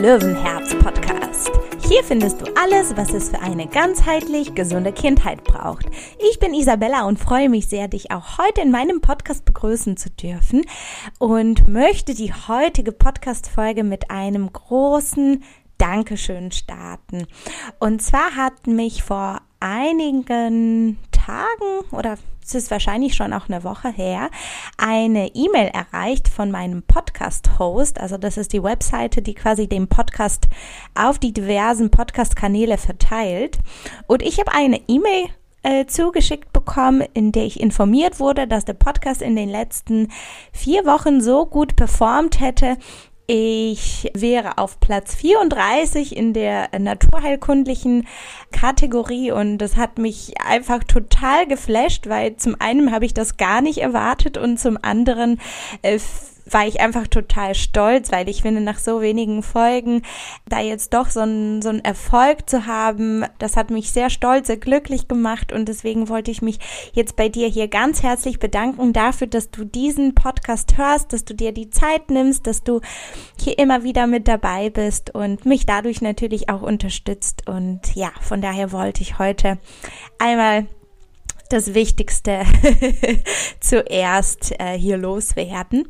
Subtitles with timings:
[0.00, 1.50] Löwenherz Podcast.
[1.86, 5.84] Hier findest du alles, was es für eine ganzheitlich gesunde Kindheit braucht.
[6.30, 10.08] Ich bin Isabella und freue mich sehr, dich auch heute in meinem Podcast begrüßen zu
[10.08, 10.64] dürfen
[11.18, 15.44] und möchte die heutige Podcast-Folge mit einem großen
[15.76, 17.26] Dankeschön starten.
[17.78, 23.90] Und zwar hat mich vor einigen Tagen oder es ist wahrscheinlich schon auch eine Woche
[23.90, 24.28] her,
[24.76, 28.00] eine E-Mail erreicht von meinem Podcast-Host.
[28.00, 30.48] Also das ist die Webseite, die quasi den Podcast
[30.96, 33.58] auf die diversen Podcast-Kanäle verteilt.
[34.08, 35.28] Und ich habe eine E-Mail
[35.62, 40.08] äh, zugeschickt bekommen, in der ich informiert wurde, dass der Podcast in den letzten
[40.52, 42.78] vier Wochen so gut performt hätte,
[43.32, 48.08] ich wäre auf Platz 34 in der naturheilkundlichen
[48.50, 53.60] Kategorie und das hat mich einfach total geflasht, weil zum einen habe ich das gar
[53.60, 55.40] nicht erwartet und zum anderen
[55.82, 56.00] äh,
[56.52, 60.02] war ich einfach total stolz, weil ich finde, nach so wenigen Folgen
[60.48, 64.48] da jetzt doch so ein, so ein Erfolg zu haben, das hat mich sehr stolz,
[64.48, 66.58] sehr glücklich gemacht und deswegen wollte ich mich
[66.92, 71.34] jetzt bei dir hier ganz herzlich bedanken dafür, dass du diesen Podcast hörst, dass du
[71.34, 72.80] dir die Zeit nimmst, dass du
[73.38, 78.40] hier immer wieder mit dabei bist und mich dadurch natürlich auch unterstützt und ja, von
[78.40, 79.58] daher wollte ich heute
[80.18, 80.66] einmal
[81.50, 82.42] das Wichtigste
[83.60, 85.88] zuerst äh, hier loswerden.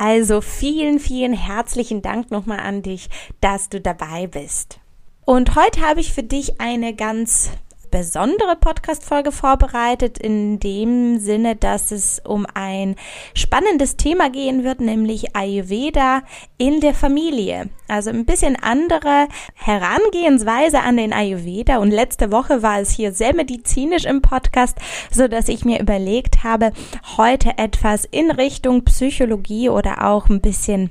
[0.00, 3.08] Also vielen, vielen herzlichen Dank nochmal an dich,
[3.40, 4.78] dass du dabei bist.
[5.24, 7.50] Und heute habe ich für dich eine ganz
[7.90, 12.96] besondere Podcast-Folge vorbereitet, in dem Sinne, dass es um ein
[13.34, 16.22] spannendes Thema gehen wird, nämlich Ayurveda
[16.56, 17.70] in der Familie.
[17.88, 21.78] Also ein bisschen andere Herangehensweise an den Ayurveda.
[21.78, 24.78] Und letzte Woche war es hier sehr medizinisch im Podcast,
[25.10, 26.72] so dass ich mir überlegt habe,
[27.16, 30.90] heute etwas in Richtung Psychologie oder auch ein bisschen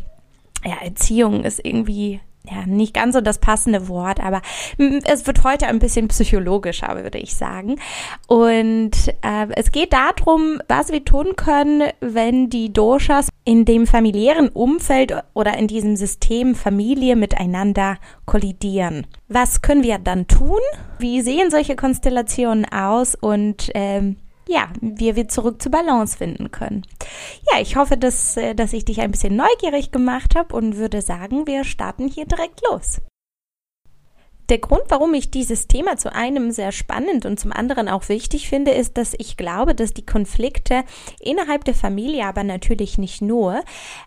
[0.66, 2.20] ja, Erziehung ist irgendwie
[2.50, 4.42] ja, nicht ganz so das passende Wort, aber
[5.06, 7.76] es wird heute ein bisschen psychologischer, würde ich sagen.
[8.28, 8.92] Und
[9.22, 15.14] äh, es geht darum, was wir tun können, wenn die Doshas in dem familiären Umfeld
[15.34, 19.08] oder in diesem System Familie miteinander kollidieren.
[19.28, 20.60] Was können wir dann tun?
[21.00, 23.16] Wie sehen solche Konstellationen aus?
[23.16, 26.84] Und ähm, ja, wie wir zurück zur Balance finden können.
[27.52, 31.02] Ja, ich hoffe, dass, äh, dass ich dich ein bisschen neugierig gemacht habe und würde
[31.02, 33.02] sagen, wir starten hier direkt los.
[34.50, 38.48] Der Grund, warum ich dieses Thema zu einem sehr spannend und zum anderen auch wichtig
[38.48, 40.86] finde, ist, dass ich glaube, dass die Konflikte
[41.20, 43.62] innerhalb der Familie, aber natürlich nicht nur,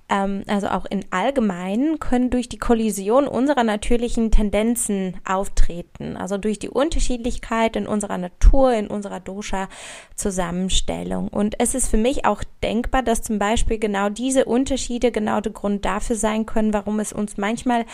[0.08, 6.16] ähm, also auch in allgemeinen, können durch die Kollision unserer natürlichen Tendenzen auftreten.
[6.16, 11.28] Also durch die Unterschiedlichkeit in unserer Natur, in unserer Dosha-Zusammenstellung.
[11.28, 15.52] Und es ist für mich auch denkbar, dass zum Beispiel genau diese Unterschiede genau der
[15.52, 17.84] Grund dafür sein können, warum es uns manchmal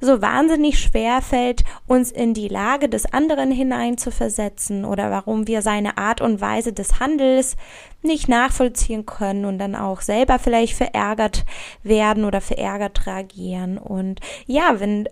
[0.00, 5.98] so wahnsinnig schwer fällt, uns in die Lage des anderen hineinzuversetzen oder warum wir seine
[5.98, 7.56] Art und Weise des Handels
[8.00, 11.44] nicht nachvollziehen können und dann auch selber vielleicht verärgert
[11.82, 13.76] werden oder verärgert reagieren.
[13.76, 15.08] Und ja, wenn,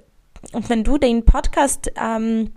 [0.53, 2.53] wenn du den Podcast ähm,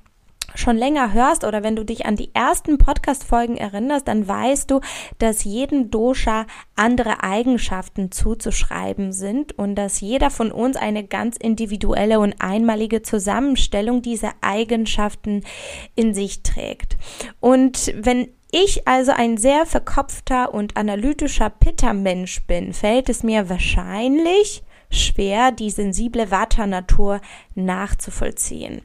[0.55, 4.81] schon länger hörst oder wenn du dich an die ersten Podcast-Folgen erinnerst, dann weißt du,
[5.19, 6.45] dass jedem Dosha
[6.75, 14.01] andere Eigenschaften zuzuschreiben sind und dass jeder von uns eine ganz individuelle und einmalige Zusammenstellung
[14.01, 15.43] dieser Eigenschaften
[15.95, 16.97] in sich trägt.
[17.39, 24.63] Und wenn ich also ein sehr verkopfter und analytischer Pitta-Mensch bin, fällt es mir wahrscheinlich
[24.89, 27.21] schwer, die sensible Vata-Natur
[27.55, 28.81] nachzuvollziehen.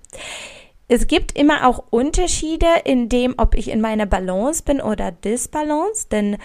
[0.88, 6.08] Es gibt immer auch Unterschiede in dem, ob ich in meiner Balance bin oder Disbalance,
[6.10, 6.38] denn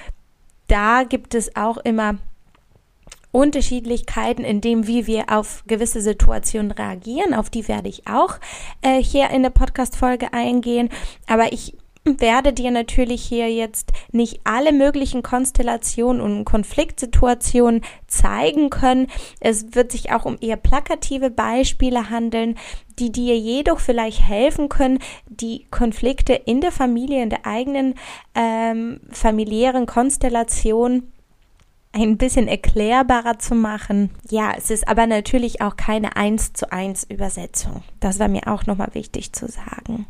[0.68, 2.18] da gibt es auch immer
[3.32, 7.34] Unterschiedlichkeiten in dem, wie wir auf gewisse Situationen reagieren.
[7.34, 8.40] Auf die werde ich auch
[8.82, 10.90] äh, hier in der Podcast-Folge eingehen.
[11.28, 19.08] Aber ich werde dir natürlich hier jetzt nicht alle möglichen Konstellationen und Konfliktsituationen zeigen können.
[19.40, 22.58] Es wird sich auch um eher plakative Beispiele handeln,
[22.98, 27.96] die dir jedoch vielleicht helfen können, die Konflikte in der Familie, in der eigenen
[28.36, 31.12] ähm, familiären Konstellation
[31.94, 34.12] ein bisschen erklärbarer zu machen.
[34.30, 37.84] Ja, es ist aber natürlich auch keine eins zu eins Übersetzung.
[38.00, 40.06] Das war mir auch nochmal wichtig zu sagen.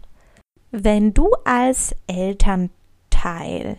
[0.72, 3.76] Wenn du als Elternteil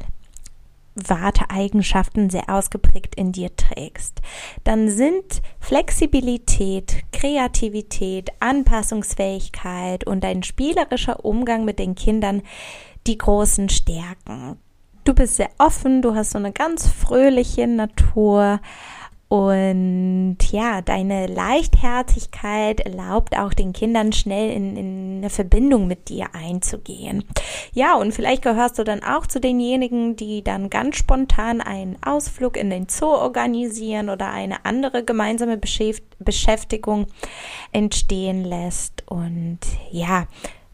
[0.94, 4.21] Warteeigenschaften sehr ausgeprägt in dir trägst,
[4.65, 12.43] dann sind Flexibilität, Kreativität, Anpassungsfähigkeit und ein spielerischer Umgang mit den Kindern
[13.06, 14.59] die großen Stärken.
[15.05, 18.61] Du bist sehr offen, du hast so eine ganz fröhliche Natur
[19.32, 26.34] Und ja, deine Leichtherzigkeit erlaubt auch den Kindern schnell in, in eine Verbindung mit dir
[26.34, 27.25] einzugehen.
[27.73, 32.58] Ja, und vielleicht gehörst du dann auch zu denjenigen, die dann ganz spontan einen Ausflug
[32.58, 35.58] in den Zoo organisieren oder eine andere gemeinsame
[36.19, 37.06] Beschäftigung
[37.73, 39.02] entstehen lässt.
[39.08, 40.26] Und ja,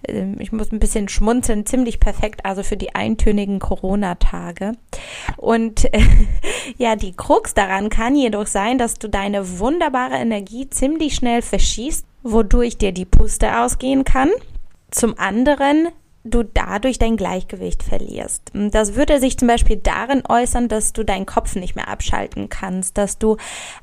[0.02, 4.72] ich muss ein bisschen schmunzeln, ziemlich perfekt, also für die eintönigen Corona-Tage.
[5.36, 6.02] Und äh,
[6.78, 12.06] ja, die Krux daran kann jedoch sein, dass du deine wunderbare Energie ziemlich schnell verschießt,
[12.22, 14.30] wodurch dir die Puste ausgehen kann.
[14.90, 15.88] Zum anderen
[16.28, 18.50] du dadurch dein Gleichgewicht verlierst.
[18.52, 22.98] Das würde sich zum Beispiel darin äußern, dass du deinen Kopf nicht mehr abschalten kannst,
[22.98, 23.36] dass du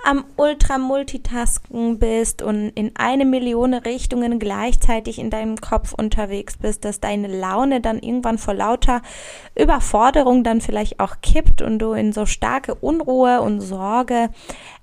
[0.05, 6.99] am Ultra-Multitasken bist und in eine Million Richtungen gleichzeitig in deinem Kopf unterwegs bist, dass
[6.99, 9.01] deine Laune dann irgendwann vor lauter
[9.55, 14.29] Überforderung dann vielleicht auch kippt und du in so starke Unruhe und Sorge,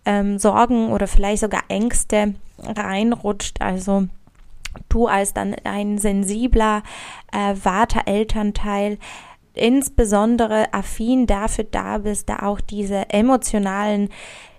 [0.05, 3.61] ähm, Sorgen oder vielleicht sogar Ängste reinrutscht.
[3.61, 4.09] Also
[4.89, 6.83] du als dann ein sensibler
[7.33, 8.99] äh, Vater-Elternteil
[9.55, 14.09] insbesondere affin dafür da bist, da auch diese emotionalen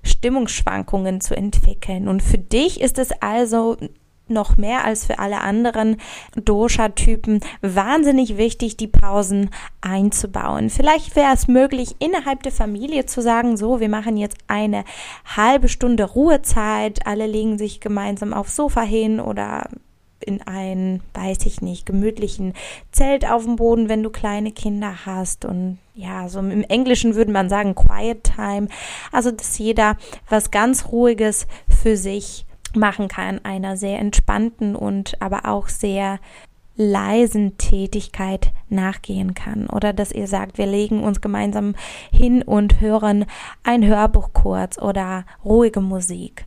[0.04, 2.08] Stimmungsschwankungen zu entwickeln.
[2.08, 3.78] Und für dich ist es also
[4.28, 5.98] noch mehr als für alle anderen
[6.36, 9.50] Dosha-Typen wahnsinnig wichtig, die Pausen
[9.82, 10.70] einzubauen.
[10.70, 14.86] Vielleicht wäre es möglich, innerhalb der Familie zu sagen, so, wir machen jetzt eine
[15.36, 19.68] halbe Stunde Ruhezeit, alle legen sich gemeinsam aufs Sofa hin oder
[20.24, 22.54] in einen, weiß ich nicht, gemütlichen
[22.92, 27.32] Zelt auf dem Boden, wenn du kleine Kinder hast und ja, so im Englischen würde
[27.32, 28.68] man sagen Quiet Time.
[29.12, 29.98] Also, dass jeder
[30.28, 36.20] was ganz Ruhiges für sich machen kann, einer sehr entspannten und aber auch sehr
[36.76, 41.76] leisen Tätigkeit nachgehen kann oder dass ihr sagt, wir legen uns gemeinsam
[42.12, 43.26] hin und hören
[43.64, 46.46] ein Hörbuch kurz oder ruhige Musik.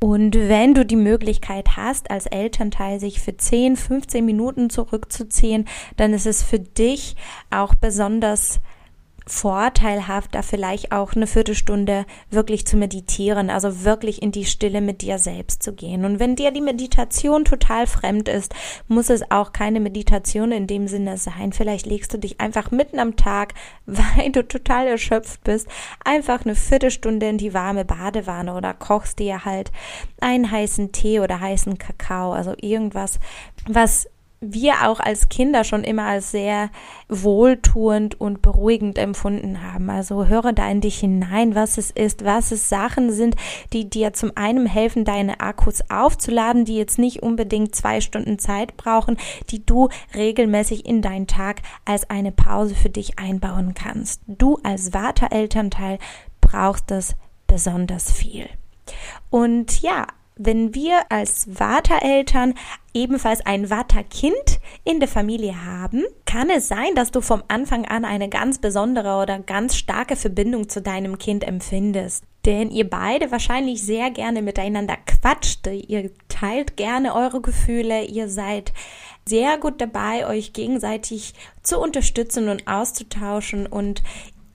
[0.00, 6.12] Und wenn du die Möglichkeit hast, als Elternteil sich für 10, 15 Minuten zurückzuziehen, dann
[6.12, 7.16] ist es für dich
[7.50, 8.60] auch besonders
[9.26, 15.00] vorteilhaft, da vielleicht auch eine Viertelstunde wirklich zu meditieren, also wirklich in die Stille mit
[15.00, 16.04] dir selbst zu gehen.
[16.04, 18.54] Und wenn dir die Meditation total fremd ist,
[18.86, 21.52] muss es auch keine Meditation in dem Sinne sein.
[21.52, 23.54] Vielleicht legst du dich einfach mitten am Tag,
[23.86, 25.68] weil du total erschöpft bist,
[26.04, 29.72] einfach eine Viertelstunde in die warme Badewanne oder kochst dir halt
[30.20, 33.18] einen heißen Tee oder heißen Kakao, also irgendwas,
[33.66, 34.06] was
[34.52, 36.70] wir auch als Kinder schon immer als sehr
[37.08, 39.90] wohltuend und beruhigend empfunden haben.
[39.90, 43.36] Also höre da in dich hinein, was es ist, was es Sachen sind,
[43.72, 48.76] die dir zum einen helfen, deine Akkus aufzuladen, die jetzt nicht unbedingt zwei Stunden Zeit
[48.76, 49.16] brauchen,
[49.50, 54.22] die du regelmäßig in deinen Tag als eine Pause für dich einbauen kannst.
[54.26, 55.98] Du als Vaterelternteil
[56.40, 57.14] brauchst das
[57.46, 58.48] besonders viel.
[59.30, 60.06] Und ja,
[60.36, 62.54] wenn wir als Vatereltern
[62.92, 68.04] ebenfalls ein Vaterkind in der Familie haben, kann es sein, dass du vom Anfang an
[68.04, 72.24] eine ganz besondere oder ganz starke Verbindung zu deinem Kind empfindest.
[72.44, 78.72] Denn ihr beide wahrscheinlich sehr gerne miteinander quatscht, ihr teilt gerne eure Gefühle, ihr seid
[79.26, 81.32] sehr gut dabei, euch gegenseitig
[81.62, 84.02] zu unterstützen und auszutauschen und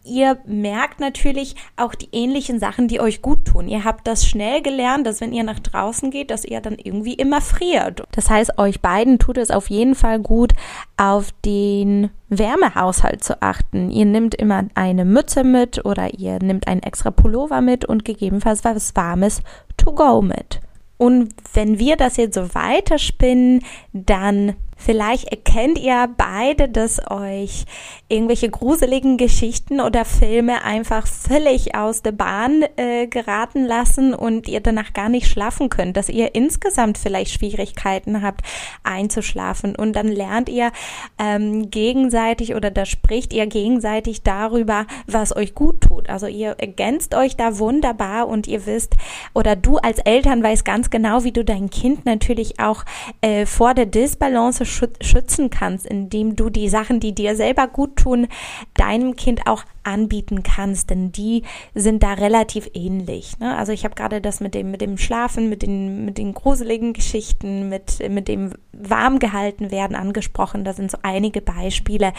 [0.09, 3.67] ihr merkt natürlich auch die ähnlichen Sachen, die euch gut tun.
[3.67, 7.13] Ihr habt das schnell gelernt, dass wenn ihr nach draußen geht, dass ihr dann irgendwie
[7.13, 8.03] immer friert.
[8.11, 10.53] Das heißt, euch beiden tut es auf jeden Fall gut,
[10.97, 13.89] auf den Wärmehaushalt zu achten.
[13.89, 18.63] Ihr nehmt immer eine Mütze mit oder ihr nehmt einen extra Pullover mit und gegebenenfalls
[18.63, 19.41] was Warmes
[19.77, 20.59] to go mit.
[20.97, 23.63] Und wenn wir das jetzt so weiterspinnen,
[23.93, 27.65] dann Vielleicht erkennt ihr beide, dass euch
[28.07, 34.61] irgendwelche gruseligen Geschichten oder Filme einfach völlig aus der Bahn äh, geraten lassen und ihr
[34.61, 38.41] danach gar nicht schlafen könnt, dass ihr insgesamt vielleicht Schwierigkeiten habt
[38.83, 40.71] einzuschlafen und dann lernt ihr
[41.19, 46.09] ähm, gegenseitig oder da spricht ihr gegenseitig darüber, was euch gut tut.
[46.09, 48.95] Also ihr ergänzt euch da wunderbar und ihr wisst
[49.33, 52.85] oder du als Eltern weißt ganz genau, wie du dein Kind natürlich auch
[53.21, 58.27] äh, vor der Disbalance schützen kannst, indem du die Sachen, die dir selber gut tun,
[58.75, 63.39] deinem Kind auch anbieten kannst, denn die sind da relativ ähnlich.
[63.39, 63.57] Ne?
[63.57, 66.93] Also ich habe gerade das mit dem mit dem Schlafen, mit den mit den gruseligen
[66.93, 70.63] Geschichten, mit mit dem warm gehalten werden angesprochen.
[70.63, 72.13] Da sind so einige Beispiele.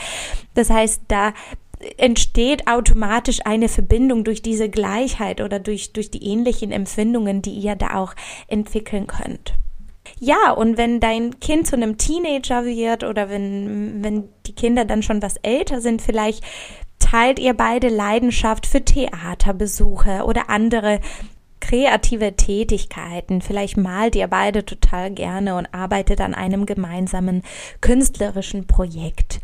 [0.55, 1.33] Das heißt, da
[1.97, 7.77] entsteht automatisch eine Verbindung durch diese Gleichheit oder durch durch die ähnlichen Empfindungen, die ihr
[7.77, 8.15] da auch
[8.49, 9.55] entwickeln könnt.
[10.19, 15.03] Ja, und wenn dein Kind zu einem Teenager wird oder wenn, wenn die Kinder dann
[15.03, 16.45] schon was älter sind, vielleicht
[16.99, 21.01] teilt ihr beide Leidenschaft für Theaterbesuche oder andere
[21.61, 23.43] kreative Tätigkeiten.
[23.43, 27.43] Vielleicht malt ihr beide total gerne und arbeitet an einem gemeinsamen
[27.81, 29.41] künstlerischen Projekt.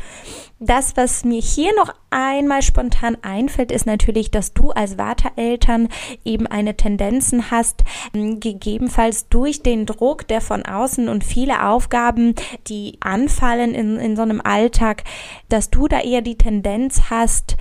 [0.58, 5.88] Das, was mir hier noch einmal spontan einfällt, ist natürlich, dass du als Vatereltern
[6.24, 12.34] eben eine Tendenzen hast, gegebenenfalls durch den Druck, der von außen und viele Aufgaben,
[12.68, 15.04] die anfallen in, in so einem Alltag,
[15.50, 17.58] dass du da eher die Tendenz hast,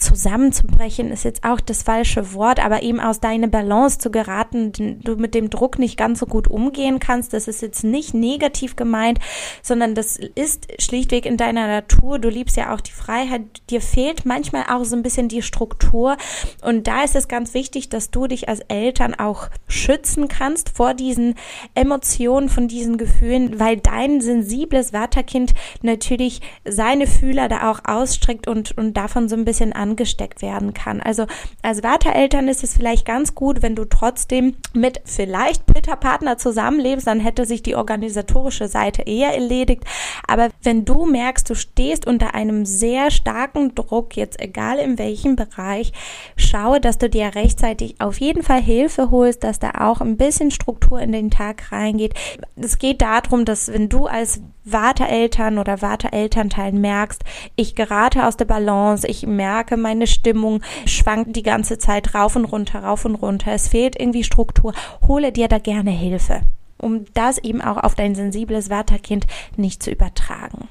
[0.00, 4.72] zusammenzubrechen ist jetzt auch das falsche Wort, aber eben aus deiner Balance zu geraten,
[5.02, 7.32] du mit dem Druck nicht ganz so gut umgehen kannst.
[7.32, 9.18] Das ist jetzt nicht negativ gemeint,
[9.62, 12.18] sondern das ist schlichtweg in deiner Natur.
[12.18, 13.42] Du liebst ja auch die Freiheit.
[13.70, 16.16] Dir fehlt manchmal auch so ein bisschen die Struktur.
[16.62, 20.94] Und da ist es ganz wichtig, dass du dich als Eltern auch schützen kannst vor
[20.94, 21.34] diesen
[21.74, 28.76] Emotionen, von diesen Gefühlen, weil dein sensibles Vaterkind natürlich seine Fühler da auch ausstreckt und,
[28.76, 31.00] und davon so ein bisschen angesteckt werden kann.
[31.00, 31.26] Also
[31.62, 37.20] als Vatereltern ist es vielleicht ganz gut, wenn du trotzdem mit vielleicht Peter-Partner zusammenlebst, dann
[37.20, 39.84] hätte sich die organisatorische Seite eher erledigt.
[40.26, 45.36] Aber wenn du merkst, du stehst unter einem sehr starken Druck, jetzt egal in welchem
[45.36, 45.92] Bereich,
[46.36, 50.50] schaue, dass du dir rechtzeitig auf jeden Fall Hilfe holst, dass da auch ein bisschen
[50.50, 52.14] Struktur in den Tag reingeht.
[52.56, 57.22] Es geht darum, dass wenn du als Vatereltern oder Vaterelternteil merkst,
[57.56, 62.44] ich gerate aus der Balance, ich merke, meine Stimmung schwankt die ganze Zeit rauf und
[62.44, 64.72] runter, rauf und runter, es fehlt irgendwie Struktur,
[65.06, 66.42] hole dir da gerne Hilfe,
[66.78, 69.26] um das eben auch auf dein sensibles Vaterkind
[69.56, 70.68] nicht zu übertragen.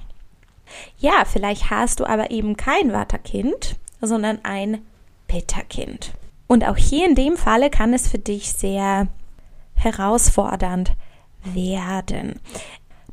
[0.98, 4.79] Ja, vielleicht hast du aber eben kein Vaterkind, sondern ein
[5.27, 6.13] Peterkind.
[6.48, 9.08] Und auch hier in dem Falle kann es für dich sehr
[9.75, 10.93] herausfordernd
[11.43, 12.39] werden.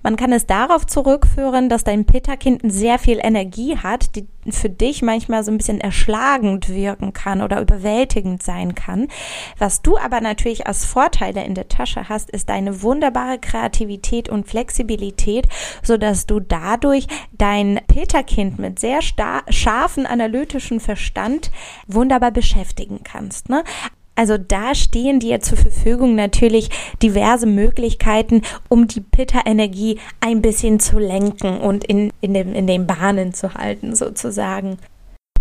[0.07, 5.03] Man kann es darauf zurückführen, dass dein Peterkind sehr viel Energie hat, die für dich
[5.03, 9.09] manchmal so ein bisschen erschlagend wirken kann oder überwältigend sein kann.
[9.59, 14.47] Was du aber natürlich als Vorteile in der Tasche hast, ist deine wunderbare Kreativität und
[14.47, 15.49] Flexibilität,
[15.83, 21.51] so dass du dadurch dein Peterkind mit sehr scharfen analytischen Verstand
[21.89, 23.49] wunderbar beschäftigen kannst.
[23.49, 23.65] Ne?
[24.16, 26.70] Also da stehen dir zur Verfügung natürlich
[27.02, 32.87] diverse Möglichkeiten, um die Pitta-Energie ein bisschen zu lenken und in, in, dem, in den
[32.87, 34.78] Bahnen zu halten sozusagen.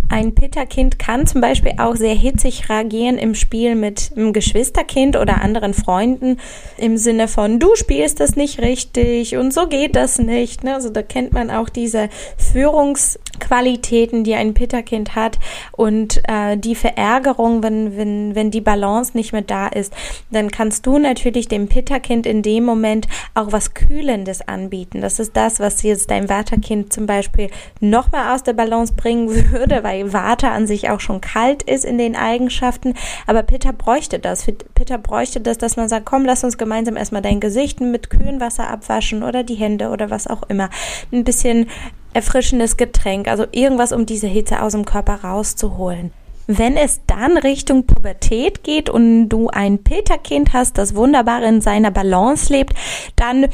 [0.08, 5.42] Ein Pitta-Kind kann zum Beispiel auch sehr hitzig reagieren im Spiel mit einem Geschwisterkind oder
[5.42, 6.38] anderen Freunden
[6.78, 10.64] im Sinne von, du spielst das nicht richtig und so geht das nicht.
[10.64, 10.76] Ne?
[10.76, 15.40] Also da kennt man auch diese Führungsqualitäten, die ein Pitta-Kind hat
[15.72, 19.92] und äh, die Verärgerung, wenn, wenn, wenn die Balance nicht mehr da ist.
[20.30, 25.02] Dann kannst du natürlich dem Pitta-Kind in dem Moment auch was Kühlendes anbieten.
[25.02, 29.84] Das ist das, was jetzt dein Vata-Kind zum Beispiel nochmal aus der Balance bringen würde,
[29.84, 32.94] weil weil Vata an sich auch schon kalt ist in den Eigenschaften.
[33.28, 34.46] Aber Pitta bräuchte das.
[34.74, 38.40] Pitta bräuchte das, dass man sagt, komm, lass uns gemeinsam erstmal dein Gesicht mit kühlem
[38.40, 40.70] Wasser abwaschen oder die Hände oder was auch immer.
[41.12, 41.68] Ein bisschen
[42.14, 46.12] erfrischendes Getränk, also irgendwas, um diese Hitze aus dem Körper rauszuholen.
[46.48, 51.90] Wenn es dann Richtung Pubertät geht und du ein Peterkind hast, das wunderbar in seiner
[51.90, 52.74] Balance lebt,
[53.16, 53.48] dann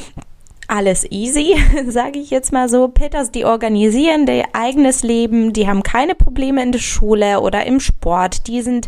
[0.71, 1.55] alles easy,
[1.87, 2.87] sage ich jetzt mal so.
[2.87, 7.79] Peters, die organisieren ihr eigenes Leben, die haben keine Probleme in der Schule oder im
[7.79, 8.87] Sport, die sind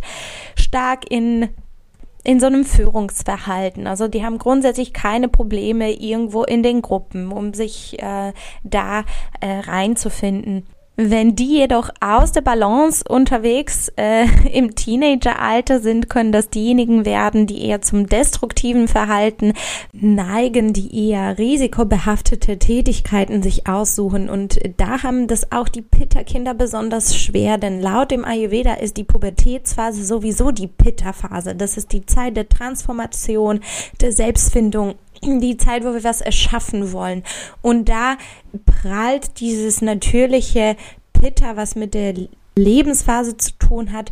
[0.56, 1.50] stark in
[2.26, 3.86] in so einem Führungsverhalten.
[3.86, 8.32] Also die haben grundsätzlich keine Probleme irgendwo in den Gruppen, um sich äh,
[8.64, 9.04] da
[9.42, 10.66] äh, reinzufinden.
[10.96, 17.48] Wenn die jedoch aus der Balance unterwegs äh, im Teenageralter sind, können das diejenigen werden,
[17.48, 19.54] die eher zum destruktiven Verhalten
[19.92, 24.30] neigen, die eher risikobehaftete Tätigkeiten sich aussuchen.
[24.30, 29.04] Und da haben das auch die Pitta-Kinder besonders schwer, denn laut dem Ayurveda ist die
[29.04, 31.56] Pubertätsphase sowieso die Pitta-Phase.
[31.56, 33.62] Das ist die Zeit der Transformation,
[34.00, 34.94] der Selbstfindung
[35.24, 37.24] die Zeit, wo wir was erschaffen wollen.
[37.62, 38.18] Und da
[38.66, 40.76] prallt dieses natürliche
[41.14, 42.14] Pitta, was mit der
[42.56, 44.12] Lebensphase zu tun hat,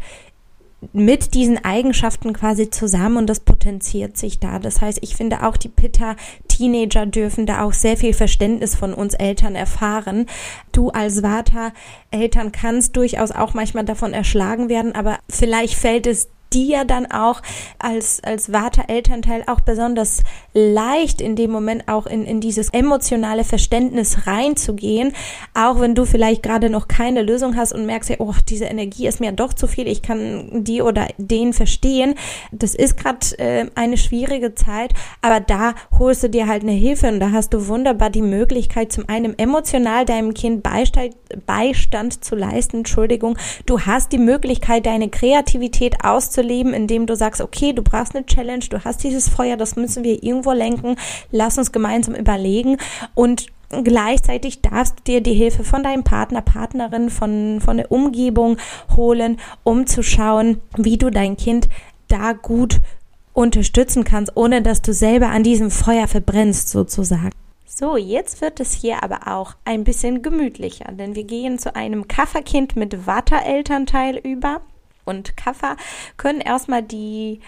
[0.93, 4.57] mit diesen Eigenschaften quasi zusammen und das potenziert sich da.
[4.57, 9.13] Das heißt, ich finde auch die Pitta-Teenager dürfen da auch sehr viel Verständnis von uns
[9.13, 10.25] Eltern erfahren.
[10.71, 16.67] Du als Vater-Eltern kannst durchaus auch manchmal davon erschlagen werden, aber vielleicht fällt es die
[16.67, 17.41] ja dann auch
[17.79, 24.27] als, als Vater-Elternteil auch besonders leicht in dem Moment auch in, in dieses emotionale Verständnis
[24.27, 25.13] reinzugehen,
[25.53, 29.07] auch wenn du vielleicht gerade noch keine Lösung hast und merkst ja, oh, diese Energie
[29.07, 32.15] ist mir doch zu viel, ich kann die oder den verstehen.
[32.51, 37.07] Das ist gerade äh, eine schwierige Zeit, aber da holst du dir halt eine Hilfe
[37.07, 41.15] und da hast du wunderbar die Möglichkeit, zum einen emotional deinem Kind Beistand,
[41.45, 47.15] Beistand zu leisten, Entschuldigung, du hast die Möglichkeit, deine Kreativität auszuprobieren, zu leben, indem du
[47.15, 50.95] sagst, okay, du brauchst eine Challenge, du hast dieses Feuer, das müssen wir irgendwo lenken,
[51.31, 52.77] lass uns gemeinsam überlegen
[53.13, 53.47] und
[53.83, 58.57] gleichzeitig darfst du dir die Hilfe von deinem Partner, Partnerin, von, von der Umgebung
[58.95, 61.69] holen, um zu schauen, wie du dein Kind
[62.07, 62.81] da gut
[63.33, 67.31] unterstützen kannst, ohne dass du selber an diesem Feuer verbrennst sozusagen.
[67.65, 72.07] So, jetzt wird es hier aber auch ein bisschen gemütlicher, denn wir gehen zu einem
[72.07, 74.61] Kafferkind mit Watter-Elternteil über.
[75.05, 75.77] Und Kaffer
[76.17, 77.39] können erstmal die,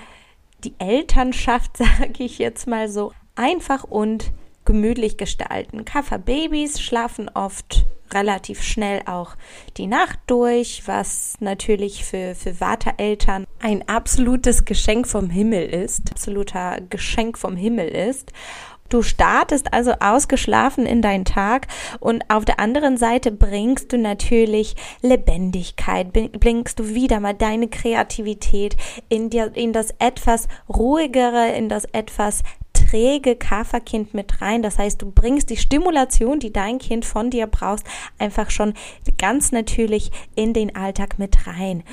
[0.63, 4.31] die Elternschaft, sage ich jetzt mal so, einfach und
[4.65, 5.86] gemütlich gestalten.
[5.86, 9.36] Kafferbabys schlafen oft relativ schnell auch
[9.77, 16.79] die Nacht durch, was natürlich für, für Vatereltern ein absolutes Geschenk vom Himmel ist, absoluter
[16.89, 18.31] Geschenk vom Himmel ist.
[18.89, 21.67] Du startest also ausgeschlafen in deinen Tag
[21.99, 28.75] und auf der anderen Seite bringst du natürlich Lebendigkeit, bringst du wieder mal deine Kreativität
[29.09, 34.61] in, dir, in das etwas ruhigere, in das etwas träge Kaferkind mit rein.
[34.61, 37.85] Das heißt, du bringst die Stimulation, die dein Kind von dir brauchst,
[38.19, 38.73] einfach schon
[39.17, 41.83] ganz natürlich in den Alltag mit rein.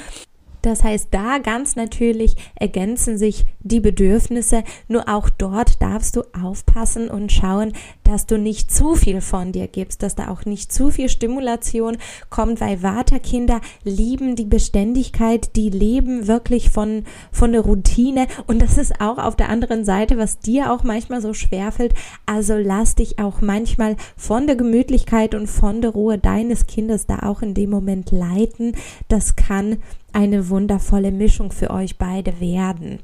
[0.63, 7.09] Das heißt, da ganz natürlich ergänzen sich die Bedürfnisse, nur auch dort darfst du aufpassen
[7.09, 7.73] und schauen,
[8.05, 11.97] dass du nicht zu viel von dir gibst, dass da auch nicht zu viel Stimulation
[12.29, 18.79] kommt, weil Vaterkinder lieben die Beständigkeit, die leben wirklich von, von der Routine und das
[18.79, 21.95] ist auch auf der anderen Seite, was dir auch manchmal so schwerfällt.
[22.27, 27.21] Also lass dich auch manchmal von der Gemütlichkeit und von der Ruhe deines Kindes da
[27.21, 28.77] auch in dem Moment leiten.
[29.09, 29.79] Das kann
[30.13, 33.01] eine wundervolle Mischung für euch beide werden.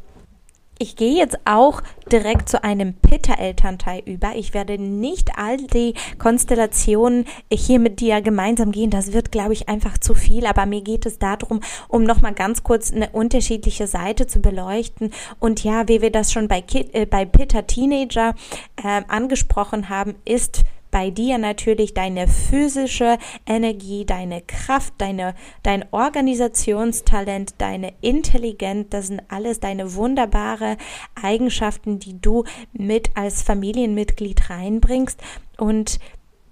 [0.79, 1.81] Ich gehe jetzt auch
[2.13, 4.37] direkt zu einem Pitta-Elternteil über.
[4.37, 8.91] Ich werde nicht all die Konstellationen hier mit dir gemeinsam gehen.
[8.91, 10.45] Das wird, glaube ich, einfach zu viel.
[10.45, 15.13] Aber mir geht es darum, um nochmal ganz kurz eine unterschiedliche Seite zu beleuchten.
[15.41, 18.35] Und ja, wie wir das schon bei, äh, bei Pitta-Teenager
[18.77, 27.55] äh, angesprochen haben, ist bei dir natürlich deine physische Energie, deine Kraft, deine, dein Organisationstalent,
[27.59, 30.77] deine Intelligenz, das sind alles deine wunderbare
[31.21, 35.21] Eigenschaften, die du mit als Familienmitglied reinbringst
[35.59, 35.99] und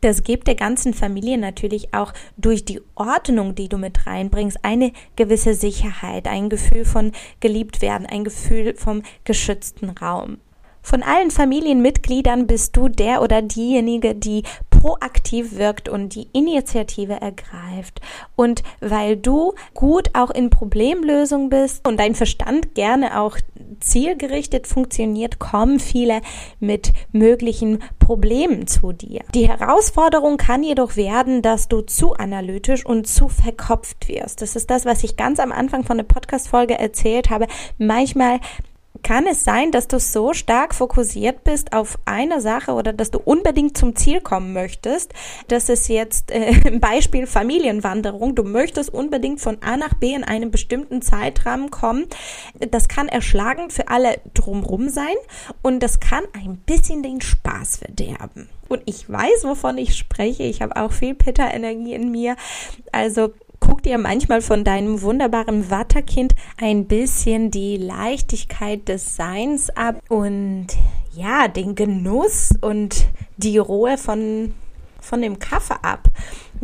[0.05, 4.93] das gibt der ganzen Familie natürlich auch durch die Ordnung, die du mit reinbringst, eine
[5.17, 10.41] gewisse Sicherheit, ein Gefühl von geliebt werden, ein Gefühl vom geschützten Raum.
[10.85, 18.03] Von allen Familienmitgliedern bist du der oder diejenige, die proaktiv wirkt und die Initiative ergreift.
[18.37, 23.39] Und weil du gut auch in Problemlösung bist und dein Verstand gerne auch
[23.81, 26.21] zielgerichtet funktioniert, kommen viele
[26.61, 29.23] mit möglichen Problemen zu dir.
[29.35, 34.43] Die Herausforderung kann jedoch werden, dass du zu analytisch und zu verkopft wirst.
[34.43, 37.47] Das ist das, was ich ganz am Anfang von der Podcast-Folge erzählt habe.
[37.79, 38.39] Manchmal
[39.03, 43.19] kann es sein, dass du so stark fokussiert bist auf eine Sache oder dass du
[43.19, 45.13] unbedingt zum Ziel kommen möchtest.
[45.49, 48.35] Das ist jetzt äh, im Beispiel Familienwanderung.
[48.35, 52.07] Du möchtest unbedingt von A nach B in einem bestimmten Zeitrahmen kommen.
[52.71, 55.17] Das kann erschlagend für alle drumrum sein
[55.63, 58.49] und das kann ein bisschen den Spaß verderben.
[58.69, 60.45] Und ich weiß, wovon ich spreche.
[60.45, 62.37] Ich habe auch viel Pitta-Energie in mir.
[62.93, 63.33] Also
[63.67, 70.67] guck dir manchmal von deinem wunderbaren Watterkind ein bisschen die Leichtigkeit des Seins ab und
[71.13, 74.55] ja, den Genuss und die Ruhe von
[75.01, 76.09] von dem Kaffee ab.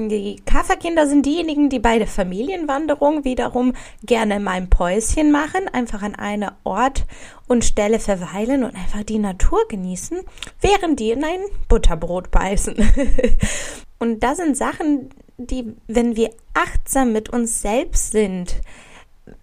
[0.09, 6.03] Die Kaffeekinder sind diejenigen, die bei der Familienwanderung wiederum gerne mal ein Päuschen machen, einfach
[6.03, 7.07] an einer Ort
[7.47, 10.21] und Stelle verweilen und einfach die Natur genießen,
[10.61, 12.77] während die in ein Butterbrot beißen.
[13.99, 18.61] und das sind Sachen, die, wenn wir achtsam mit uns selbst sind,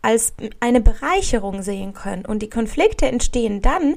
[0.01, 2.25] als eine Bereicherung sehen können.
[2.25, 3.95] Und die Konflikte entstehen dann,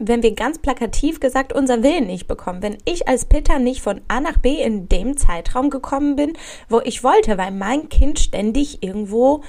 [0.00, 2.62] wenn wir ganz plakativ gesagt unser Willen nicht bekommen.
[2.62, 6.32] Wenn ich als Peter nicht von A nach B in dem Zeitraum gekommen bin,
[6.68, 9.42] wo ich wollte, weil mein Kind ständig irgendwo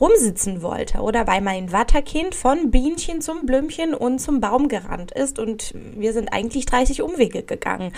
[0.00, 5.38] rumsitzen wollte oder weil mein Watterkind von Bienchen zum Blümchen und zum Baum gerannt ist
[5.38, 7.92] und wir sind eigentlich 30 Umwege gegangen.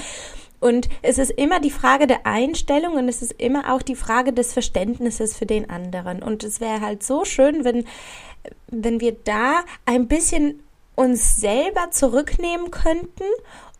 [0.60, 4.34] Und es ist immer die Frage der Einstellung und es ist immer auch die Frage
[4.34, 6.22] des Verständnisses für den anderen.
[6.22, 7.86] Und es wäre halt so schön, wenn,
[8.66, 10.60] wenn wir da ein bisschen
[10.94, 13.24] uns selber zurücknehmen könnten,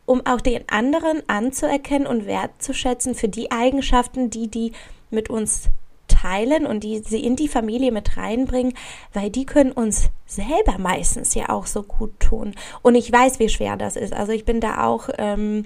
[0.07, 4.73] um auch den anderen anzuerkennen und wertzuschätzen für die Eigenschaften, die die
[5.11, 5.69] mit uns
[6.09, 8.75] teilen und die sie in die Familie mit reinbringen,
[9.13, 12.55] weil die können uns selber meistens ja auch so gut tun.
[12.83, 14.13] Und ich weiß, wie schwer das ist.
[14.13, 15.65] Also ich bin da auch ähm,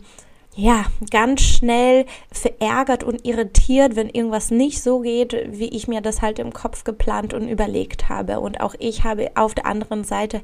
[0.57, 6.23] ja, ganz schnell verärgert und irritiert, wenn irgendwas nicht so geht, wie ich mir das
[6.23, 8.41] halt im Kopf geplant und überlegt habe.
[8.41, 10.43] Und auch ich habe auf der anderen Seite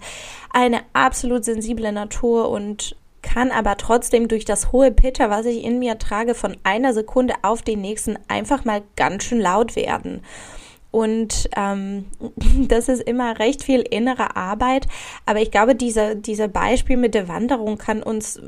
[0.52, 5.78] eine absolut sensible Natur und kann aber trotzdem durch das hohe Pitter, was ich in
[5.78, 10.22] mir trage, von einer Sekunde auf den nächsten einfach mal ganz schön laut werden.
[10.90, 12.06] Und ähm,
[12.68, 14.88] das ist immer recht viel innere Arbeit.
[15.24, 18.40] Aber ich glaube, dieser, dieser Beispiel mit der Wanderung kann uns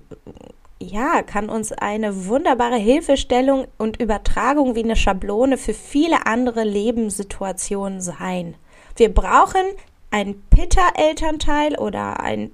[0.83, 8.01] ja, kann uns eine wunderbare Hilfestellung und Übertragung wie eine Schablone für viele andere Lebenssituationen
[8.01, 8.57] sein.
[8.97, 9.62] Wir brauchen
[10.11, 12.53] ein Pitta-Elternteil oder ein,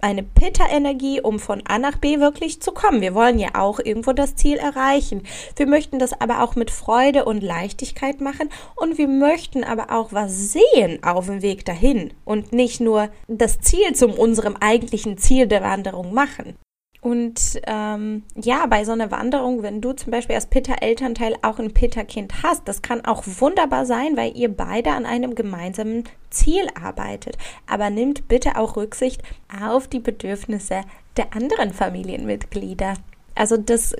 [0.00, 3.00] eine Pitta-Energie, um von A nach B wirklich zu kommen.
[3.00, 5.22] Wir wollen ja auch irgendwo das Ziel erreichen.
[5.56, 10.12] Wir möchten das aber auch mit Freude und Leichtigkeit machen und wir möchten aber auch
[10.12, 15.46] was sehen auf dem Weg dahin und nicht nur das Ziel zum unserem eigentlichen Ziel
[15.46, 16.56] der Wanderung machen.
[17.00, 21.72] Und ähm, ja, bei so einer Wanderung, wenn du zum Beispiel als Pitta-Elternteil auch ein
[21.72, 27.38] Pitta-Kind hast, das kann auch wunderbar sein, weil ihr beide an einem gemeinsamen Ziel arbeitet.
[27.68, 29.22] Aber nimmt bitte auch Rücksicht
[29.62, 30.80] auf die Bedürfnisse
[31.16, 32.94] der anderen Familienmitglieder.
[33.36, 33.94] Also das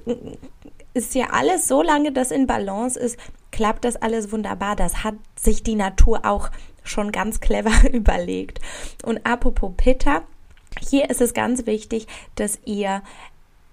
[0.94, 3.16] ist ja alles, solange das in Balance ist,
[3.52, 4.74] klappt das alles wunderbar.
[4.74, 6.50] Das hat sich die Natur auch
[6.82, 8.60] schon ganz clever überlegt.
[9.04, 10.22] Und apropos Pitta,
[10.80, 13.02] hier ist es ganz wichtig, dass ihr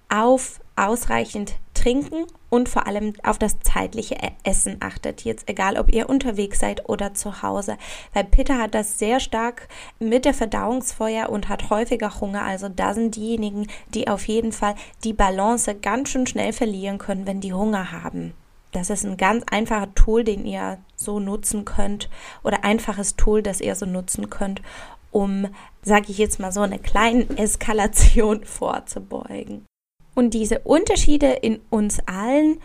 [0.08, 5.22] auf ausreichend trinken und vor allem auf das zeitliche e- Essen achtet.
[5.24, 7.76] Jetzt egal, ob ihr unterwegs seid oder zu Hause.
[8.12, 12.42] Weil Peter hat das sehr stark mit der Verdauungsfeuer und hat häufiger Hunger.
[12.42, 17.26] Also da sind diejenigen, die auf jeden Fall die Balance ganz schön schnell verlieren können,
[17.26, 18.34] wenn die Hunger haben.
[18.72, 22.10] Das ist ein ganz einfacher Tool, den ihr so nutzen könnt
[22.42, 24.60] oder einfaches Tool, das ihr so nutzen könnt,
[25.16, 25.48] um,
[25.80, 29.64] sage ich jetzt mal so, eine kleine Eskalation vorzubeugen.
[30.14, 32.60] Und diese Unterschiede in uns allen,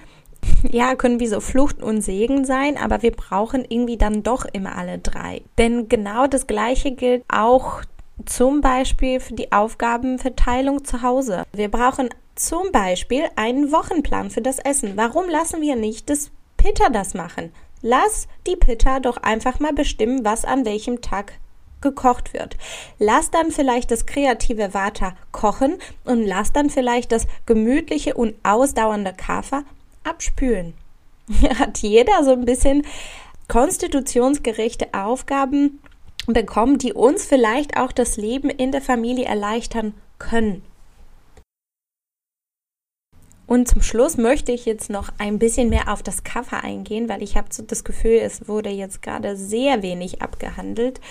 [0.70, 4.76] ja, können wie so Flucht und Segen sein, aber wir brauchen irgendwie dann doch immer
[4.78, 5.42] alle drei.
[5.58, 7.84] Denn genau das Gleiche gilt auch
[8.26, 11.44] zum Beispiel für die Aufgabenverteilung zu Hause.
[11.54, 14.98] Wir brauchen zum Beispiel einen Wochenplan für das Essen.
[14.98, 17.54] Warum lassen wir nicht das Pitter das machen?
[17.82, 21.34] Lass die Pitter doch einfach mal bestimmen, was an welchem Tag
[21.82, 22.58] gekocht wird.
[23.00, 29.14] Lass dann vielleicht das kreative Vata kochen und lass dann vielleicht das gemütliche und ausdauernde
[29.14, 29.64] Kafer
[30.04, 30.74] abspülen.
[31.60, 32.86] Hat jeder so ein bisschen
[33.48, 35.82] konstitutionsgerechte Aufgaben
[36.28, 40.64] bekommen, die uns vielleicht auch das Leben in der Familie erleichtern können.
[43.52, 47.22] Und zum Schluss möchte ich jetzt noch ein bisschen mehr auf das Cover eingehen, weil
[47.22, 51.02] ich habe so das Gefühl, es wurde jetzt gerade sehr wenig abgehandelt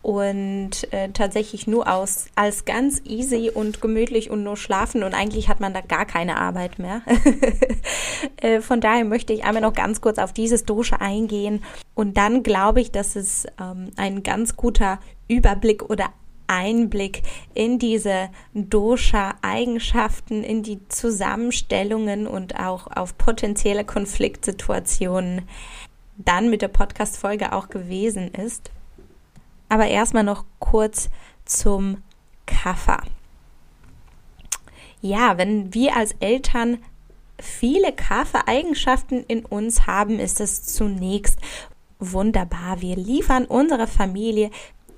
[0.00, 5.50] und äh, tatsächlich nur aus als ganz easy und gemütlich und nur schlafen und eigentlich
[5.50, 7.02] hat man da gar keine Arbeit mehr.
[8.38, 11.62] äh, von daher möchte ich einmal noch ganz kurz auf dieses Dosha eingehen
[11.94, 16.08] und dann glaube ich, dass es ähm, ein ganz guter Überblick oder
[16.50, 17.22] Einblick
[17.54, 25.42] in diese Dosha-Eigenschaften, in die Zusammenstellungen und auch auf potenzielle Konfliktsituationen
[26.16, 28.70] dann mit der Podcast-Folge auch gewesen ist.
[29.68, 31.08] Aber erstmal noch kurz
[31.44, 32.02] zum
[32.46, 33.02] Kaffer.
[35.00, 36.78] Ja, wenn wir als Eltern
[37.38, 41.38] viele Kaffer-Eigenschaften in uns haben, ist es zunächst
[42.00, 42.80] wunderbar.
[42.80, 44.50] Wir liefern unserer Familie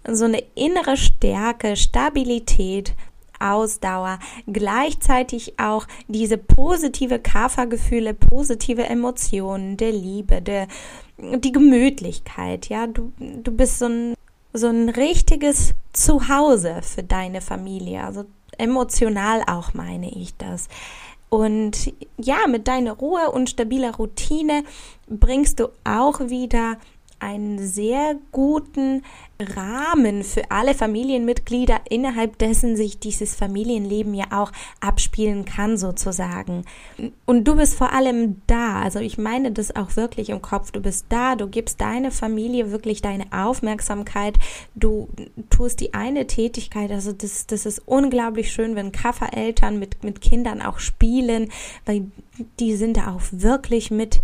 [0.08, 2.94] so eine innere Stärke, Stabilität,
[3.38, 10.68] Ausdauer, gleichzeitig auch diese positive Kaffergefühle, positive Emotionen der Liebe, der,
[11.18, 14.14] die Gemütlichkeit, ja, du, du bist so ein
[14.52, 18.04] so ein richtiges Zuhause für deine Familie.
[18.04, 18.24] Also
[18.58, 20.68] emotional auch meine ich das.
[21.28, 24.64] Und ja, mit deiner Ruhe und stabiler Routine
[25.08, 26.76] bringst du auch wieder
[27.18, 29.02] einen sehr guten
[29.42, 36.64] Rahmen für alle Familienmitglieder, innerhalb dessen sich dieses Familienleben ja auch abspielen kann, sozusagen.
[37.26, 38.80] Und du bist vor allem da.
[38.80, 40.70] Also ich meine das auch wirklich im Kopf.
[40.70, 44.38] Du bist da, du gibst deine Familie wirklich deine Aufmerksamkeit.
[44.74, 45.08] Du
[45.50, 46.90] tust die eine Tätigkeit.
[46.90, 51.50] Also das, das ist unglaublich schön, wenn Kaffereltern mit, mit Kindern auch spielen,
[51.84, 52.06] weil
[52.58, 54.20] die sind da auch wirklich mit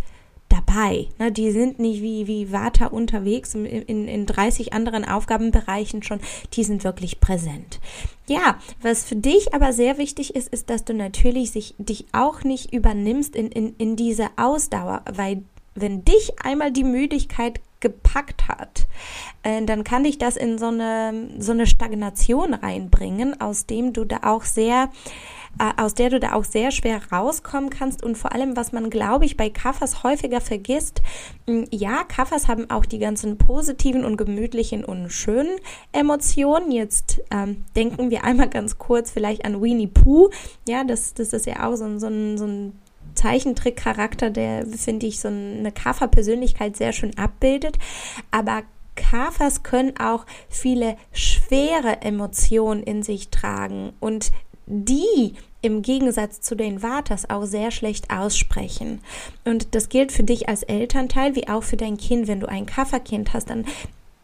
[0.49, 1.09] dabei.
[1.19, 1.33] Ne?
[1.33, 6.21] Die sind nicht wie, wie Vata unterwegs in, in, in 30 anderen Aufgabenbereichen schon,
[6.55, 7.81] die sind wirklich präsent.
[8.27, 12.45] Ja, was für dich aber sehr wichtig ist, ist, dass du natürlich sich, dich auch
[12.45, 15.43] nicht übernimmst in, in, in diese Ausdauer, weil
[15.75, 18.87] wenn dich einmal die Müdigkeit gepackt hat,
[19.43, 24.05] äh, dann kann dich das in so eine, so eine Stagnation reinbringen, aus dem du
[24.05, 24.91] da auch sehr
[25.59, 28.91] äh, aus der du da auch sehr schwer rauskommen kannst und vor allem, was man,
[28.91, 31.03] glaube ich, bei Kaffers häufiger vergisst,
[31.71, 35.57] ja, Kaffers haben auch die ganzen positiven und gemütlichen und schönen
[35.93, 36.71] Emotionen.
[36.71, 40.31] Jetzt ähm, denken wir einmal ganz kurz vielleicht an Winnie Pooh.
[40.69, 42.73] Ja, das, das ist ja auch so ein, so ein, so ein
[43.15, 47.79] Zeichentrick-Charakter, der, finde ich, so eine Kaffer-Persönlichkeit sehr schön abbildet.
[48.31, 48.63] Aber
[48.95, 54.33] Kafers können auch viele schwere Emotionen in sich tragen und
[54.69, 59.01] die im Gegensatz zu den Vaters auch sehr schlecht aussprechen.
[59.45, 62.29] Und das gilt für dich als Elternteil wie auch für dein Kind.
[62.29, 63.65] Wenn du ein Kafferkind hast, dann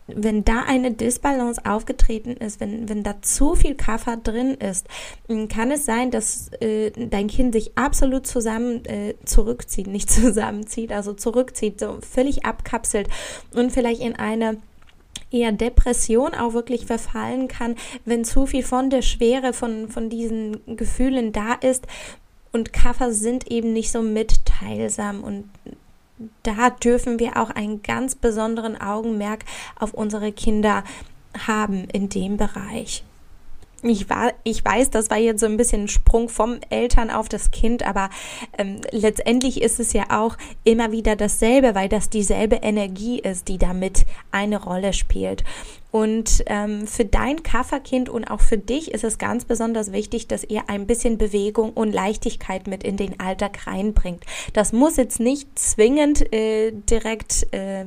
[0.07, 4.87] wenn da eine Disbalance aufgetreten ist, wenn, wenn da zu viel Kaffer drin ist,
[5.49, 11.15] kann es sein, dass äh, dein Kind sich absolut zusammen äh, zurückzieht, nicht zusammenzieht, also
[11.15, 13.09] zurückzieht, so völlig abkapselt
[13.55, 14.59] und vielleicht in eine
[15.35, 20.77] eher Depression auch wirklich verfallen kann, wenn zu viel von der Schwere von, von diesen
[20.77, 21.87] Gefühlen da ist.
[22.53, 25.51] Und Kaffer sind eben nicht so mitteilsam und
[26.45, 29.45] da dürfen wir auch einen ganz besonderen Augenmerk
[29.77, 30.85] auf unsere Kinder
[31.47, 33.03] haben in dem Bereich.
[33.85, 37.29] Ich, war, ich weiß, das war jetzt so ein bisschen ein Sprung vom Eltern auf
[37.29, 38.11] das Kind, aber
[38.57, 43.59] ähm, letztendlich ist es ja auch immer wieder dasselbe, weil das dieselbe Energie ist, die
[43.59, 45.45] damit eine Rolle spielt.
[45.95, 50.43] Und ähm, für dein Kafferkind und auch für dich ist es ganz besonders wichtig, dass
[50.43, 54.25] ihr ein bisschen Bewegung und Leichtigkeit mit in den Alltag reinbringt.
[54.55, 57.85] Das muss jetzt nicht zwingend äh, direkt äh,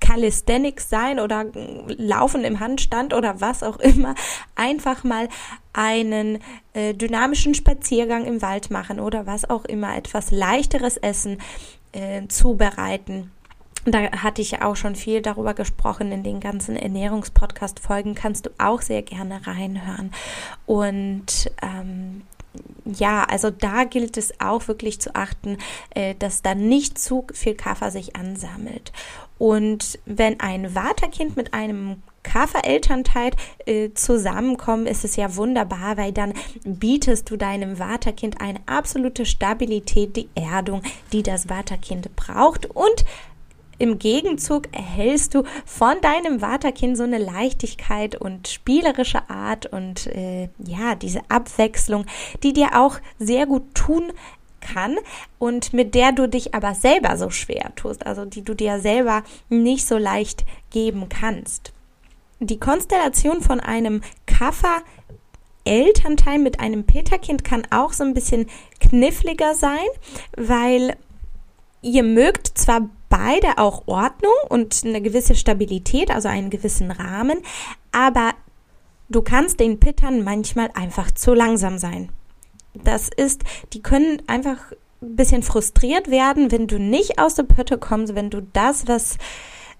[0.00, 1.46] Calisthenics sein oder
[1.86, 4.14] Laufen im Handstand oder was auch immer,
[4.54, 5.28] einfach mal
[5.72, 6.38] einen
[6.72, 11.38] äh, dynamischen Spaziergang im Wald machen oder was auch immer, etwas leichteres Essen
[11.92, 13.30] äh, zubereiten.
[13.86, 18.14] Da hatte ich ja auch schon viel darüber gesprochen in den ganzen Ernährungspodcast-Folgen.
[18.14, 20.10] Kannst du auch sehr gerne reinhören.
[20.64, 22.22] Und ähm,
[22.84, 25.58] ja, also da gilt es auch wirklich zu achten,
[25.90, 28.92] äh, dass da nicht zu viel Kaffer sich ansammelt.
[29.38, 33.32] Und wenn ein Vaterkind mit einem Kaffer-Elternteil
[33.66, 36.32] äh, zusammenkommen, ist es ja wunderbar, weil dann
[36.64, 42.66] bietest du deinem Vaterkind eine absolute Stabilität, die Erdung, die das Vaterkind braucht.
[42.66, 43.04] Und
[43.78, 50.48] im Gegenzug erhältst du von deinem Vaterkind so eine Leichtigkeit und spielerische Art und äh,
[50.64, 52.06] ja, diese Abwechslung,
[52.42, 54.12] die dir auch sehr gut tun
[54.64, 54.96] kann
[55.38, 59.22] und mit der du dich aber selber so schwer tust, also die du dir selber
[59.48, 61.72] nicht so leicht geben kannst.
[62.40, 64.82] Die Konstellation von einem Kaffer
[65.64, 68.48] Elternteil mit einem Peterkind kann auch so ein bisschen
[68.80, 69.86] kniffliger sein,
[70.36, 70.96] weil
[71.80, 77.38] ihr mögt zwar beide auch Ordnung und eine gewisse Stabilität, also einen gewissen Rahmen,
[77.92, 78.32] aber
[79.08, 82.10] du kannst den Pittern manchmal einfach zu langsam sein.
[82.82, 87.78] Das ist, die können einfach ein bisschen frustriert werden, wenn du nicht aus der Pötte
[87.78, 89.18] kommst, wenn du das, was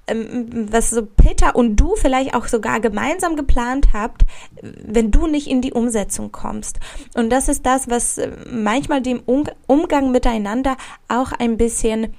[0.07, 4.23] ähm, was so Peter und du vielleicht auch sogar gemeinsam geplant habt,
[4.61, 6.79] wenn du nicht in die Umsetzung kommst.
[7.15, 9.23] Und das ist das, was äh, manchmal dem
[9.67, 10.77] Umgang miteinander
[11.09, 12.15] auch ein bisschen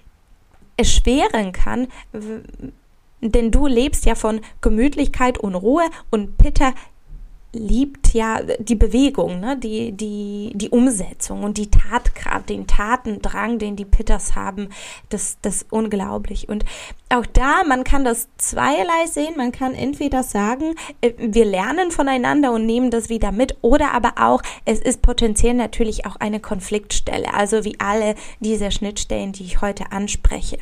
[0.77, 1.87] erschweren kann,
[3.21, 6.73] denn du lebst ja von Gemütlichkeit und Ruhe und Peter
[7.55, 9.57] liebt ja die Bewegung, ne?
[9.57, 14.69] die, die, die Umsetzung und die Tatkraft, den Tatendrang, den die Pitters haben,
[15.09, 16.49] das, das ist unglaublich.
[16.49, 16.65] Und
[17.09, 22.51] auch da, man kann das zweierlei sehen, man kann entweder sagen, äh, wir lernen voneinander
[22.51, 27.33] und nehmen das wieder mit, oder aber auch, es ist potenziell natürlich auch eine Konfliktstelle,
[27.33, 30.57] also wie alle diese Schnittstellen, die ich heute anspreche.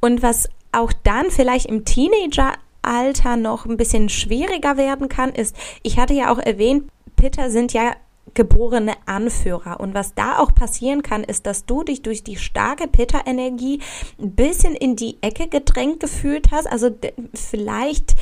[0.00, 2.52] Und was auch dann vielleicht im Teenager
[2.86, 6.84] Alter noch ein bisschen schwieriger werden kann, ist, ich hatte ja auch erwähnt,
[7.16, 7.94] Pitter sind ja
[8.34, 9.80] geborene Anführer.
[9.80, 13.80] Und was da auch passieren kann, ist, dass du dich durch die starke Pitter-Energie
[14.20, 16.66] ein bisschen in die Ecke gedrängt gefühlt hast.
[16.66, 16.90] Also
[17.34, 18.14] vielleicht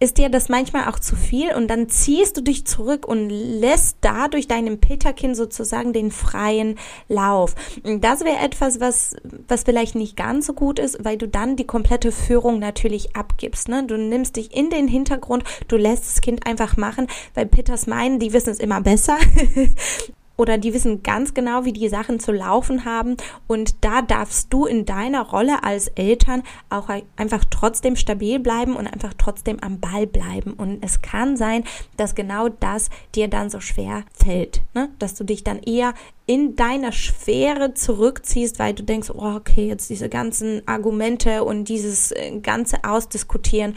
[0.00, 3.98] ist dir das manchmal auch zu viel und dann ziehst du dich zurück und lässt
[4.00, 7.54] dadurch deinem Peterkind sozusagen den freien Lauf.
[7.82, 9.16] Das wäre etwas, was,
[9.48, 13.68] was vielleicht nicht ganz so gut ist, weil du dann die komplette Führung natürlich abgibst.
[13.68, 13.84] Ne?
[13.86, 18.20] Du nimmst dich in den Hintergrund, du lässt das Kind einfach machen, weil Peters meinen,
[18.20, 19.18] die wissen es immer besser.
[20.38, 23.16] oder die wissen ganz genau, wie die Sachen zu laufen haben.
[23.48, 28.86] Und da darfst du in deiner Rolle als Eltern auch einfach trotzdem stabil bleiben und
[28.86, 30.52] einfach trotzdem am Ball bleiben.
[30.52, 31.64] Und es kann sein,
[31.96, 34.88] dass genau das dir dann so schwer fällt, ne?
[35.00, 35.92] dass du dich dann eher
[36.26, 42.12] in deiner Schwere zurückziehst, weil du denkst, oh, okay, jetzt diese ganzen Argumente und dieses
[42.12, 43.74] äh, ganze Ausdiskutieren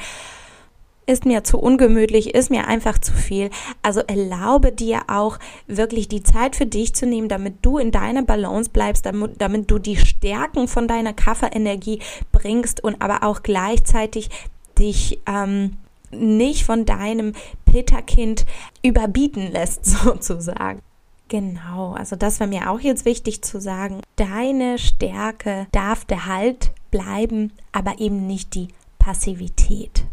[1.06, 3.50] ist mir zu ungemütlich, ist mir einfach zu viel.
[3.82, 8.24] Also erlaube dir auch wirklich die Zeit für dich zu nehmen, damit du in deiner
[8.24, 14.30] Balance bleibst, damit, damit du die Stärken von deiner Kafferenergie bringst und aber auch gleichzeitig
[14.78, 15.78] dich ähm,
[16.12, 17.34] nicht von deinem
[17.66, 18.46] Pitterkind
[18.84, 20.82] überbieten lässt, sozusagen.
[21.30, 24.02] Genau, also das war mir auch jetzt wichtig zu sagen.
[24.18, 28.68] Deine Stärke darf der Halt bleiben, aber eben nicht die
[29.00, 30.04] Passivität.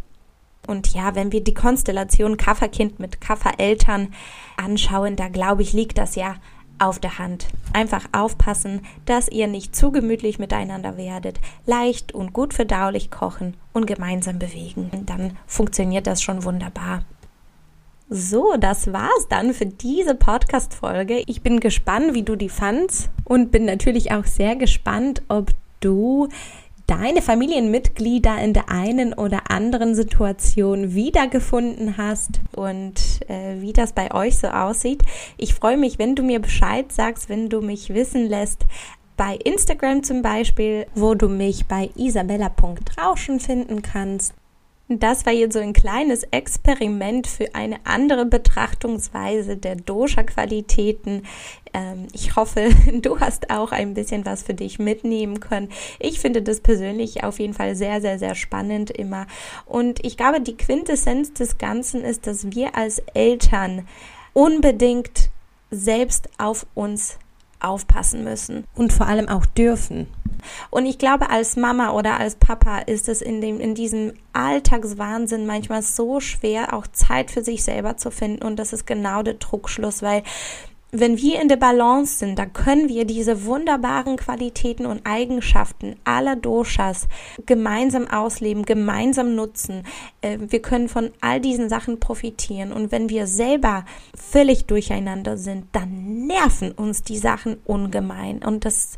[0.68, 4.08] Und ja, wenn wir die Konstellation Kafferkind mit Kaffereltern
[4.56, 6.36] anschauen, da glaube ich, liegt das ja
[6.78, 7.46] auf der Hand.
[7.72, 13.86] Einfach aufpassen, dass ihr nicht zu gemütlich miteinander werdet, leicht und gut verdaulich kochen und
[13.86, 14.90] gemeinsam bewegen.
[15.06, 17.02] Dann funktioniert das schon wunderbar.
[18.10, 21.22] So, das war's dann für diese Podcast-Folge.
[21.26, 25.50] Ich bin gespannt, wie du die fandst und bin natürlich auch sehr gespannt, ob
[25.80, 26.28] du
[26.88, 34.12] deine Familienmitglieder in der einen oder anderen Situation wiedergefunden hast und äh, wie das bei
[34.12, 35.02] euch so aussieht.
[35.36, 38.64] Ich freue mich, wenn du mir Bescheid sagst, wenn du mich wissen lässt,
[39.18, 44.32] bei Instagram zum Beispiel, wo du mich bei isabella.rauschen finden kannst.
[44.90, 51.24] Das war jetzt so ein kleines Experiment für eine andere Betrachtungsweise der Dosha-Qualitäten.
[51.74, 52.70] Ähm, ich hoffe,
[53.02, 55.68] du hast auch ein bisschen was für dich mitnehmen können.
[55.98, 59.26] Ich finde das persönlich auf jeden Fall sehr, sehr, sehr spannend immer.
[59.66, 63.86] Und ich glaube, die Quintessenz des Ganzen ist, dass wir als Eltern
[64.32, 65.28] unbedingt
[65.70, 67.18] selbst auf uns
[67.60, 70.06] aufpassen müssen und vor allem auch dürfen.
[70.70, 75.46] Und ich glaube, als Mama oder als Papa ist es in, dem, in diesem Alltagswahnsinn
[75.46, 78.44] manchmal so schwer, auch Zeit für sich selber zu finden.
[78.44, 80.22] Und das ist genau der Druckschluss, weil
[80.90, 86.34] wenn wir in der Balance sind, dann können wir diese wunderbaren Qualitäten und Eigenschaften aller
[86.34, 87.08] Doshas
[87.44, 89.84] gemeinsam ausleben, gemeinsam nutzen.
[90.22, 92.72] Äh, wir können von all diesen Sachen profitieren.
[92.72, 93.84] Und wenn wir selber
[94.16, 98.42] völlig durcheinander sind, dann nerven uns die Sachen ungemein.
[98.42, 98.96] Und das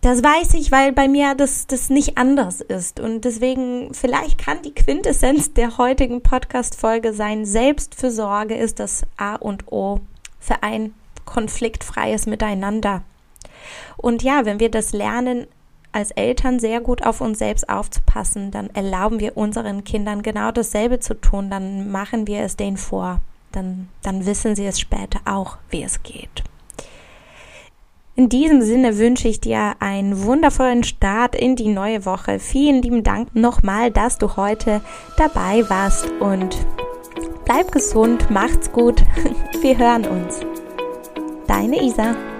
[0.00, 3.00] das weiß ich, weil bei mir das, das nicht anders ist.
[3.00, 9.72] Und deswegen, vielleicht kann die Quintessenz der heutigen Podcast-Folge sein, Selbstfürsorge ist das A und
[9.72, 9.98] O
[10.38, 10.94] für ein
[11.28, 13.02] konfliktfreies Miteinander.
[13.96, 15.46] Und ja, wenn wir das lernen,
[15.92, 21.00] als Eltern sehr gut auf uns selbst aufzupassen, dann erlauben wir unseren Kindern genau dasselbe
[21.00, 23.20] zu tun, dann machen wir es denen vor.
[23.52, 26.44] Dann, dann wissen sie es später auch, wie es geht.
[28.14, 32.40] In diesem Sinne wünsche ich dir einen wundervollen Start in die neue Woche.
[32.40, 34.80] Vielen lieben Dank nochmal, dass du heute
[35.16, 36.66] dabei warst und
[37.44, 39.04] bleib gesund, macht's gut.
[39.62, 40.40] Wir hören uns.
[41.48, 42.37] Deine Isa.